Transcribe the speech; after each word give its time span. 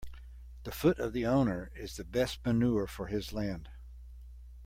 The 0.63 0.71
foot 0.71 0.97
of 0.97 1.13
the 1.13 1.27
owner 1.27 1.69
is 1.75 1.95
the 1.95 2.03
best 2.03 2.43
manure 2.43 2.87
for 2.87 3.05
his 3.05 3.33
land. 3.33 3.69